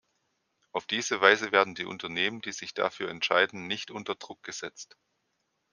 Auf 0.71 0.87
diese 0.87 1.21
Weise 1.21 1.51
werden 1.51 1.75
die 1.75 1.85
Unternehmen, 1.85 2.41
die 2.41 2.53
sich 2.53 2.73
dafür 2.73 3.11
entscheiden, 3.11 3.67
nicht 3.67 3.91
unter 3.91 4.15
Druck 4.15 4.41
gesetzt. 4.41 4.97